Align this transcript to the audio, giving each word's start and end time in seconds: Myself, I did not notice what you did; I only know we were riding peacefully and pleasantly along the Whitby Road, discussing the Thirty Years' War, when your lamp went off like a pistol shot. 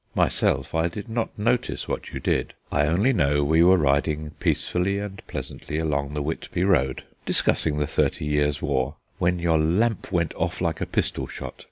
Myself, 0.15 0.73
I 0.73 0.87
did 0.87 1.09
not 1.09 1.29
notice 1.37 1.87
what 1.87 2.11
you 2.11 2.19
did; 2.19 2.55
I 2.71 2.87
only 2.87 3.13
know 3.13 3.43
we 3.43 3.61
were 3.61 3.77
riding 3.77 4.31
peacefully 4.39 4.97
and 4.97 5.21
pleasantly 5.27 5.77
along 5.77 6.15
the 6.15 6.23
Whitby 6.23 6.63
Road, 6.63 7.03
discussing 7.23 7.77
the 7.77 7.85
Thirty 7.85 8.25
Years' 8.25 8.63
War, 8.63 8.95
when 9.19 9.37
your 9.37 9.59
lamp 9.59 10.11
went 10.11 10.33
off 10.33 10.59
like 10.59 10.81
a 10.81 10.87
pistol 10.87 11.27
shot. 11.27 11.53